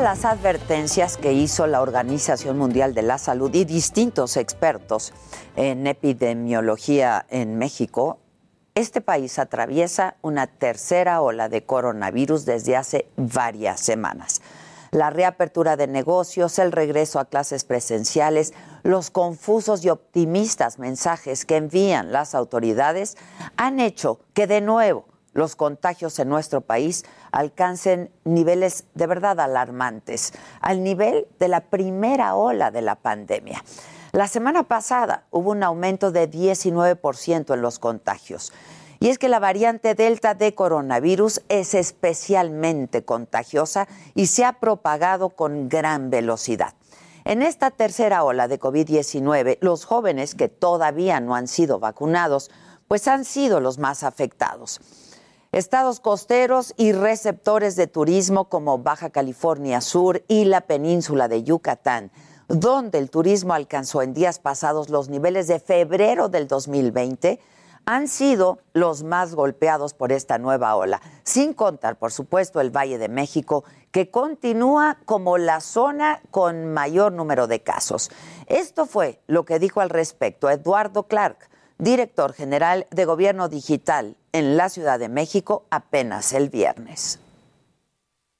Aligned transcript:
Las 0.00 0.24
advertencias 0.24 1.16
que 1.16 1.32
hizo 1.32 1.66
la 1.66 1.82
Organización 1.82 2.56
Mundial 2.58 2.92
de 2.94 3.02
la 3.02 3.18
Salud 3.18 3.54
y 3.54 3.64
distintos 3.64 4.36
expertos 4.36 5.12
en 5.54 5.86
epidemiología 5.86 7.26
en 7.28 7.56
México, 7.56 8.18
este 8.74 9.00
país 9.00 9.38
atraviesa 9.38 10.16
una 10.22 10.46
tercera 10.46 11.20
ola 11.20 11.48
de 11.48 11.64
coronavirus 11.64 12.46
desde 12.46 12.76
hace 12.76 13.06
varias 13.16 13.80
semanas. 13.80 14.40
La 14.90 15.10
reapertura 15.10 15.76
de 15.76 15.86
negocios, 15.86 16.58
el 16.58 16.72
regreso 16.72 17.20
a 17.20 17.26
clases 17.26 17.64
presenciales, 17.64 18.54
los 18.82 19.10
confusos 19.10 19.84
y 19.84 19.90
optimistas 19.90 20.78
mensajes 20.78 21.44
que 21.44 21.56
envían 21.56 22.12
las 22.12 22.34
autoridades 22.34 23.16
han 23.56 23.78
hecho 23.78 24.20
que 24.32 24.46
de 24.46 24.62
nuevo 24.62 25.11
los 25.32 25.56
contagios 25.56 26.18
en 26.18 26.28
nuestro 26.28 26.60
país 26.60 27.04
alcancen 27.30 28.10
niveles 28.24 28.84
de 28.94 29.06
verdad 29.06 29.40
alarmantes, 29.40 30.32
al 30.60 30.82
nivel 30.82 31.26
de 31.38 31.48
la 31.48 31.60
primera 31.60 32.34
ola 32.34 32.70
de 32.70 32.82
la 32.82 32.96
pandemia. 32.96 33.64
La 34.12 34.28
semana 34.28 34.64
pasada 34.64 35.24
hubo 35.30 35.52
un 35.52 35.62
aumento 35.62 36.10
de 36.12 36.30
19% 36.30 37.54
en 37.54 37.62
los 37.62 37.78
contagios. 37.78 38.52
Y 39.00 39.08
es 39.08 39.18
que 39.18 39.28
la 39.28 39.40
variante 39.40 39.94
Delta 39.94 40.34
de 40.34 40.54
coronavirus 40.54 41.42
es 41.48 41.74
especialmente 41.74 43.04
contagiosa 43.04 43.88
y 44.14 44.26
se 44.26 44.44
ha 44.44 44.60
propagado 44.60 45.30
con 45.30 45.68
gran 45.68 46.10
velocidad. 46.10 46.74
En 47.24 47.40
esta 47.40 47.70
tercera 47.70 48.22
ola 48.22 48.48
de 48.48 48.60
COVID-19, 48.60 49.58
los 49.60 49.86
jóvenes 49.86 50.34
que 50.34 50.48
todavía 50.48 51.20
no 51.20 51.34
han 51.34 51.48
sido 51.48 51.78
vacunados, 51.78 52.50
pues 52.88 53.08
han 53.08 53.24
sido 53.24 53.60
los 53.60 53.78
más 53.78 54.02
afectados. 54.02 54.80
Estados 55.52 56.00
costeros 56.00 56.72
y 56.78 56.92
receptores 56.92 57.76
de 57.76 57.86
turismo 57.86 58.48
como 58.48 58.78
Baja 58.78 59.10
California 59.10 59.82
Sur 59.82 60.24
y 60.26 60.46
la 60.46 60.62
península 60.62 61.28
de 61.28 61.42
Yucatán, 61.42 62.10
donde 62.48 62.96
el 62.96 63.10
turismo 63.10 63.52
alcanzó 63.52 64.00
en 64.00 64.14
días 64.14 64.38
pasados 64.38 64.88
los 64.88 65.10
niveles 65.10 65.48
de 65.48 65.60
febrero 65.60 66.30
del 66.30 66.48
2020, 66.48 67.38
han 67.84 68.08
sido 68.08 68.60
los 68.72 69.02
más 69.02 69.34
golpeados 69.34 69.92
por 69.92 70.10
esta 70.10 70.38
nueva 70.38 70.74
ola, 70.74 71.02
sin 71.22 71.52
contar, 71.52 71.98
por 71.98 72.12
supuesto, 72.12 72.62
el 72.62 72.74
Valle 72.74 72.96
de 72.96 73.10
México, 73.10 73.62
que 73.90 74.10
continúa 74.10 74.96
como 75.04 75.36
la 75.36 75.60
zona 75.60 76.22
con 76.30 76.72
mayor 76.72 77.12
número 77.12 77.46
de 77.46 77.60
casos. 77.60 78.10
Esto 78.46 78.86
fue 78.86 79.20
lo 79.26 79.44
que 79.44 79.58
dijo 79.58 79.82
al 79.82 79.90
respecto 79.90 80.48
Eduardo 80.48 81.02
Clark, 81.02 81.50
director 81.82 82.32
general 82.32 82.86
de 82.92 83.04
Gobierno 83.04 83.48
Digital 83.48 84.14
en 84.32 84.56
la 84.56 84.68
Ciudad 84.68 85.00
de 85.00 85.08
México 85.08 85.64
apenas 85.68 86.32
el 86.32 86.48
viernes. 86.48 87.18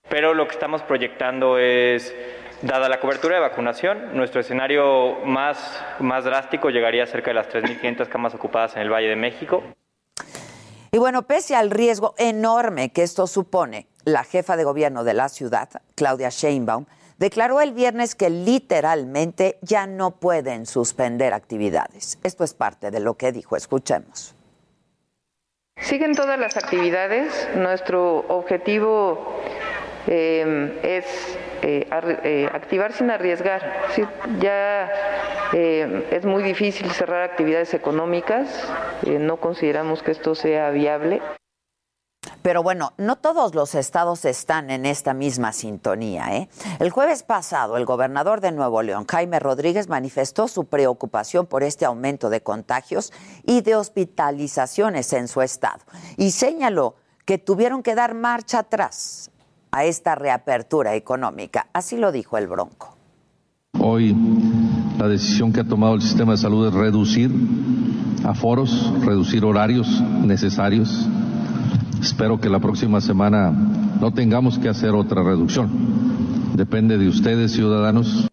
Pero 0.08 0.32
lo 0.32 0.47
que 0.47 0.53
estamos 0.53 0.80
proyectando 0.82 1.58
es, 1.58 2.14
dada 2.62 2.88
la 2.88 3.00
cobertura 3.00 3.34
de 3.34 3.41
vacunación, 3.41 4.16
nuestro 4.16 4.41
escenario 4.41 5.16
más, 5.25 5.58
más 5.98 6.25
drástico 6.25 6.70
llegaría 6.70 7.02
a 7.02 7.06
cerca 7.08 7.31
de 7.31 7.34
las 7.34 7.48
3.500 7.48 8.08
camas 8.08 8.32
ocupadas 8.34 8.76
en 8.76 8.82
el 8.82 8.91
Valle 8.92 9.08
de 9.08 9.16
México. 9.16 9.64
Y 10.92 10.98
bueno, 10.98 11.22
pese 11.22 11.56
al 11.56 11.70
riesgo 11.70 12.14
enorme 12.19 12.92
que 12.92 13.02
esto 13.02 13.26
supone, 13.26 13.88
la 14.04 14.22
jefa 14.22 14.56
de 14.56 14.62
gobierno 14.62 15.02
de 15.02 15.14
la 15.14 15.28
ciudad, 15.28 15.69
Claudia 15.97 16.28
Sheinbaum, 16.28 16.86
declaró 17.22 17.60
el 17.60 17.72
viernes 17.72 18.16
que 18.16 18.30
literalmente 18.30 19.56
ya 19.62 19.86
no 19.86 20.10
pueden 20.10 20.66
suspender 20.66 21.32
actividades. 21.34 22.18
Esto 22.24 22.42
es 22.42 22.52
parte 22.52 22.90
de 22.90 22.98
lo 22.98 23.14
que 23.14 23.30
dijo. 23.30 23.54
Escuchemos. 23.54 24.34
Siguen 25.76 26.16
todas 26.16 26.36
las 26.36 26.56
actividades. 26.56 27.48
Nuestro 27.54 28.24
objetivo 28.28 29.40
eh, 30.08 30.80
es 30.82 31.38
eh, 31.62 31.86
eh, 32.24 32.48
activar 32.52 32.92
sin 32.92 33.08
arriesgar. 33.12 33.62
ya 34.40 34.90
es 35.52 36.24
muy 36.24 36.42
difícil 36.42 36.90
cerrar 36.90 37.22
actividades 37.22 37.72
económicas. 37.72 38.68
no 39.06 39.36
consideramos 39.36 40.02
que 40.02 40.10
esto 40.10 40.34
sea 40.34 40.70
viable. 40.70 41.22
Pero 42.42 42.62
bueno, 42.62 42.92
no 42.98 43.16
todos 43.16 43.54
los 43.54 43.75
estados 43.75 44.25
están 44.25 44.70
en 44.70 44.84
esta 44.84 45.14
misma 45.14 45.53
sintonía. 45.53 46.36
¿eh? 46.36 46.48
El 46.80 46.91
jueves 46.91 47.22
pasado, 47.22 47.76
el 47.76 47.84
gobernador 47.84 48.41
de 48.41 48.50
Nuevo 48.53 48.82
León, 48.82 49.06
Jaime 49.08 49.38
Rodríguez, 49.38 49.88
manifestó 49.88 50.48
su 50.48 50.64
preocupación 50.64 51.47
por 51.47 51.62
este 51.62 51.84
aumento 51.84 52.31
de 52.31 52.42
contagios 52.42 53.12
y 53.44 53.60
de 53.60 53.76
hospitalizaciones 53.76 55.12
en 55.12 55.28
su 55.28 55.41
estado 55.41 55.81
y 56.16 56.32
señaló 56.32 56.97
que 57.25 57.38
tuvieron 57.38 57.82
que 57.82 57.94
dar 57.94 58.14
marcha 58.14 58.60
atrás 58.60 59.31
a 59.70 59.84
esta 59.84 60.16
reapertura 60.16 60.94
económica. 60.97 61.69
Así 61.72 61.97
lo 61.97 62.10
dijo 62.10 62.36
el 62.36 62.48
Bronco. 62.48 62.97
Hoy 63.78 64.14
la 64.98 65.08
decisión 65.08 65.52
que 65.52 65.60
ha 65.60 65.64
tomado 65.64 65.94
el 65.94 66.02
sistema 66.02 66.32
de 66.32 66.38
salud 66.38 66.69
es 66.69 66.75
reducir 66.75 67.31
aforos, 68.25 68.92
reducir 69.00 69.44
horarios 69.44 69.88
necesarios 70.25 71.08
Espero 72.02 72.40
que 72.40 72.48
la 72.48 72.58
próxima 72.58 73.00
semana 73.00 73.52
no 73.52 74.12
tengamos 74.12 74.58
que 74.58 74.68
hacer 74.68 74.90
otra 74.90 75.22
reducción. 75.22 75.70
Depende 76.56 76.98
de 76.98 77.06
ustedes, 77.06 77.52
ciudadanos. 77.52 78.26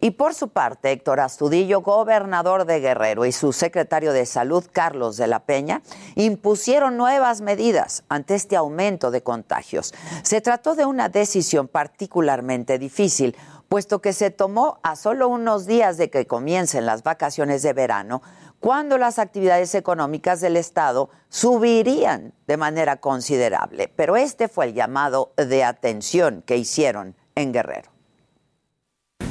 Y 0.00 0.12
por 0.12 0.32
su 0.32 0.48
parte, 0.48 0.90
Héctor 0.90 1.20
Astudillo, 1.20 1.82
gobernador 1.82 2.64
de 2.64 2.80
Guerrero, 2.80 3.26
y 3.26 3.32
su 3.32 3.52
secretario 3.52 4.14
de 4.14 4.24
Salud, 4.24 4.64
Carlos 4.72 5.18
de 5.18 5.26
la 5.26 5.40
Peña, 5.40 5.82
impusieron 6.14 6.96
nuevas 6.96 7.42
medidas 7.42 8.04
ante 8.08 8.34
este 8.34 8.56
aumento 8.56 9.10
de 9.10 9.22
contagios. 9.22 9.92
Se 10.22 10.40
trató 10.40 10.74
de 10.74 10.86
una 10.86 11.10
decisión 11.10 11.68
particularmente 11.68 12.78
difícil, 12.78 13.36
puesto 13.68 14.00
que 14.00 14.14
se 14.14 14.30
tomó 14.30 14.78
a 14.82 14.96
solo 14.96 15.28
unos 15.28 15.66
días 15.66 15.98
de 15.98 16.08
que 16.08 16.26
comiencen 16.26 16.86
las 16.86 17.02
vacaciones 17.02 17.62
de 17.62 17.74
verano, 17.74 18.22
cuando 18.60 18.98
las 18.98 19.18
actividades 19.18 19.74
económicas 19.74 20.40
del 20.40 20.56
Estado 20.56 21.10
subirían 21.28 22.32
de 22.46 22.56
manera 22.56 22.96
considerable. 22.96 23.90
Pero 23.94 24.16
este 24.16 24.48
fue 24.48 24.66
el 24.66 24.74
llamado 24.74 25.32
de 25.36 25.64
atención 25.64 26.42
que 26.44 26.56
hicieron 26.56 27.14
en 27.34 27.52
Guerrero. 27.52 27.90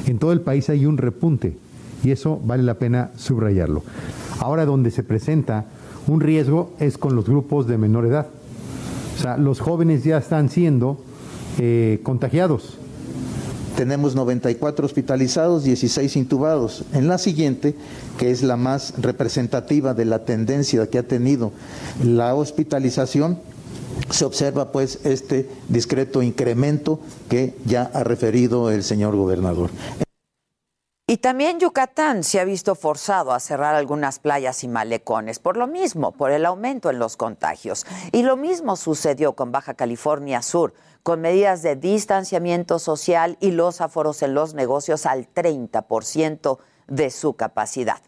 En 0.06 0.18
todo 0.18 0.32
el 0.32 0.40
país 0.40 0.70
hay 0.70 0.86
un 0.86 0.96
repunte 0.96 1.56
y 2.02 2.12
eso 2.12 2.40
vale 2.42 2.62
la 2.62 2.74
pena 2.74 3.10
subrayarlo. 3.16 3.82
Ahora 4.38 4.64
donde 4.64 4.90
se 4.90 5.02
presenta 5.02 5.66
un 6.06 6.20
riesgo 6.20 6.72
es 6.78 6.96
con 6.96 7.14
los 7.14 7.26
grupos 7.26 7.66
de 7.66 7.76
menor 7.76 8.06
edad. 8.06 8.28
O 9.16 9.20
sea, 9.20 9.36
los 9.36 9.60
jóvenes 9.60 10.04
ya 10.04 10.16
están 10.16 10.48
siendo 10.48 10.98
eh, 11.58 12.00
contagiados 12.02 12.77
tenemos 13.78 14.16
94 14.16 14.84
hospitalizados, 14.84 15.62
16 15.62 16.16
intubados. 16.16 16.82
En 16.94 17.06
la 17.06 17.16
siguiente, 17.16 17.76
que 18.18 18.32
es 18.32 18.42
la 18.42 18.56
más 18.56 18.94
representativa 18.98 19.94
de 19.94 20.04
la 20.04 20.24
tendencia 20.24 20.84
que 20.88 20.98
ha 20.98 21.04
tenido 21.04 21.52
la 22.02 22.34
hospitalización, 22.34 23.38
se 24.10 24.24
observa 24.24 24.72
pues 24.72 24.98
este 25.04 25.48
discreto 25.68 26.24
incremento 26.24 26.98
que 27.28 27.54
ya 27.66 27.88
ha 27.94 28.02
referido 28.02 28.72
el 28.72 28.82
señor 28.82 29.14
gobernador. 29.14 29.70
Y 31.10 31.16
también 31.16 31.58
Yucatán 31.58 32.22
se 32.22 32.38
ha 32.38 32.44
visto 32.44 32.74
forzado 32.74 33.32
a 33.32 33.40
cerrar 33.40 33.74
algunas 33.74 34.18
playas 34.18 34.62
y 34.62 34.68
malecones 34.68 35.38
por 35.38 35.56
lo 35.56 35.66
mismo, 35.66 36.12
por 36.12 36.32
el 36.32 36.44
aumento 36.44 36.90
en 36.90 36.98
los 36.98 37.16
contagios. 37.16 37.86
Y 38.12 38.24
lo 38.24 38.36
mismo 38.36 38.76
sucedió 38.76 39.32
con 39.32 39.50
Baja 39.50 39.72
California 39.72 40.42
Sur, 40.42 40.74
con 41.02 41.22
medidas 41.22 41.62
de 41.62 41.76
distanciamiento 41.76 42.78
social 42.78 43.38
y 43.40 43.52
los 43.52 43.80
aforos 43.80 44.20
en 44.20 44.34
los 44.34 44.52
negocios 44.52 45.06
al 45.06 45.32
30% 45.32 46.58
de 46.88 47.08
su 47.08 47.32
capacidad. 47.32 48.02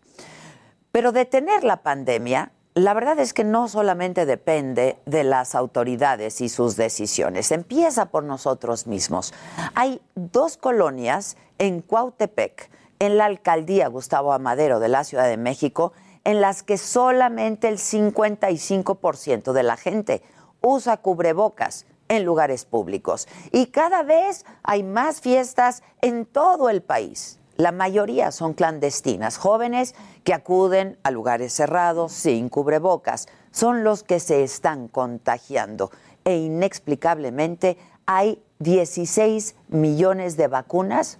Pero 0.92 1.10
detener 1.10 1.64
la 1.64 1.82
pandemia, 1.82 2.52
la 2.74 2.94
verdad 2.94 3.18
es 3.18 3.34
que 3.34 3.42
no 3.42 3.68
solamente 3.68 4.26
depende 4.26 4.98
de 5.04 5.24
las 5.24 5.54
autoridades 5.54 6.40
y 6.40 6.48
sus 6.48 6.76
decisiones, 6.76 7.50
empieza 7.50 8.06
por 8.06 8.22
nosotros 8.22 8.86
mismos. 8.86 9.34
Hay 9.74 10.00
dos 10.14 10.56
colonias 10.56 11.36
en 11.58 11.82
Cuautepec, 11.82 12.70
en 13.00 13.18
la 13.18 13.24
alcaldía 13.24 13.88
Gustavo 13.88 14.32
Amadero 14.32 14.78
de 14.78 14.88
la 14.88 15.02
Ciudad 15.02 15.26
de 15.26 15.36
México, 15.36 15.92
en 16.22 16.40
las 16.40 16.62
que 16.62 16.78
solamente 16.78 17.66
el 17.68 17.78
55% 17.78 19.52
de 19.52 19.62
la 19.62 19.76
gente 19.76 20.22
usa 20.60 20.98
cubrebocas 20.98 21.86
en 22.08 22.24
lugares 22.24 22.66
públicos. 22.66 23.26
Y 23.50 23.66
cada 23.66 24.02
vez 24.02 24.44
hay 24.62 24.82
más 24.82 25.20
fiestas 25.20 25.82
en 26.02 26.24
todo 26.24 26.68
el 26.68 26.82
país. 26.82 27.39
La 27.60 27.72
mayoría 27.72 28.32
son 28.32 28.54
clandestinas, 28.54 29.36
jóvenes 29.36 29.94
que 30.24 30.32
acuden 30.32 30.98
a 31.02 31.10
lugares 31.10 31.52
cerrados 31.52 32.10
sin 32.10 32.48
cubrebocas. 32.48 33.28
Son 33.50 33.84
los 33.84 34.02
que 34.02 34.18
se 34.18 34.42
están 34.42 34.88
contagiando. 34.88 35.90
E 36.24 36.38
inexplicablemente 36.38 37.76
hay 38.06 38.42
16 38.60 39.56
millones 39.68 40.38
de 40.38 40.48
vacunas 40.48 41.18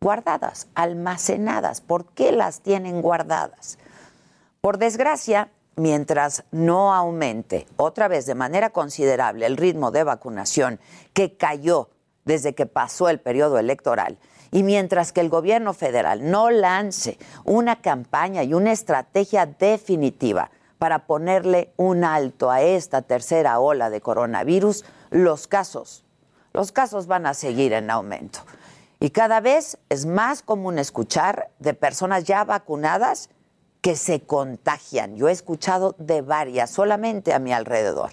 guardadas, 0.00 0.68
almacenadas. 0.74 1.82
¿Por 1.82 2.06
qué 2.14 2.32
las 2.32 2.62
tienen 2.62 3.02
guardadas? 3.02 3.76
Por 4.62 4.78
desgracia, 4.78 5.50
mientras 5.76 6.44
no 6.50 6.94
aumente 6.94 7.66
otra 7.76 8.08
vez 8.08 8.24
de 8.24 8.34
manera 8.34 8.70
considerable 8.70 9.44
el 9.44 9.58
ritmo 9.58 9.90
de 9.90 10.04
vacunación 10.04 10.80
que 11.12 11.36
cayó 11.36 11.90
desde 12.24 12.54
que 12.54 12.64
pasó 12.64 13.10
el 13.10 13.20
periodo 13.20 13.58
electoral, 13.58 14.16
y 14.50 14.62
mientras 14.62 15.12
que 15.12 15.20
el 15.20 15.28
gobierno 15.28 15.74
federal 15.74 16.30
no 16.30 16.50
lance 16.50 17.18
una 17.44 17.80
campaña 17.80 18.42
y 18.42 18.54
una 18.54 18.72
estrategia 18.72 19.46
definitiva 19.46 20.50
para 20.78 21.06
ponerle 21.06 21.72
un 21.76 22.04
alto 22.04 22.50
a 22.50 22.62
esta 22.62 23.02
tercera 23.02 23.58
ola 23.58 23.90
de 23.90 24.00
coronavirus, 24.00 24.84
los 25.10 25.46
casos, 25.46 26.04
los 26.52 26.72
casos 26.72 27.06
van 27.06 27.26
a 27.26 27.34
seguir 27.34 27.72
en 27.72 27.90
aumento. 27.90 28.40
Y 29.00 29.10
cada 29.10 29.40
vez 29.40 29.78
es 29.88 30.06
más 30.06 30.42
común 30.42 30.78
escuchar 30.78 31.50
de 31.58 31.74
personas 31.74 32.24
ya 32.24 32.44
vacunadas 32.44 33.30
que 33.80 33.94
se 33.94 34.20
contagian. 34.20 35.16
Yo 35.16 35.28
he 35.28 35.32
escuchado 35.32 35.94
de 35.98 36.20
varias 36.20 36.70
solamente 36.70 37.32
a 37.32 37.38
mi 37.38 37.52
alrededor. 37.52 38.10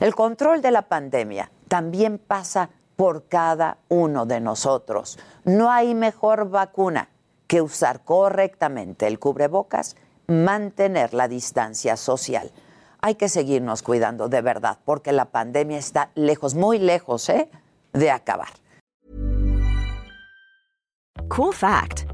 El 0.00 0.14
control 0.14 0.62
de 0.62 0.70
la 0.70 0.82
pandemia 0.82 1.50
también 1.68 2.18
pasa 2.18 2.70
por 3.02 3.26
cada 3.26 3.78
uno 3.88 4.26
de 4.26 4.40
nosotros. 4.40 5.18
No 5.42 5.72
hay 5.72 5.92
mejor 5.92 6.48
vacuna 6.50 7.08
que 7.48 7.60
usar 7.60 8.04
correctamente 8.04 9.08
el 9.08 9.18
cubrebocas, 9.18 9.96
mantener 10.28 11.12
la 11.12 11.26
distancia 11.26 11.96
social. 11.96 12.52
Hay 13.00 13.16
que 13.16 13.28
seguirnos 13.28 13.82
cuidando 13.82 14.28
de 14.28 14.40
verdad, 14.40 14.78
porque 14.84 15.10
la 15.10 15.24
pandemia 15.24 15.78
está 15.78 16.10
lejos, 16.14 16.54
muy 16.54 16.78
lejos, 16.78 17.28
¿eh? 17.28 17.50
de 17.92 18.12
acabar. 18.12 18.50
Cool 21.28 21.52
fact 21.52 22.11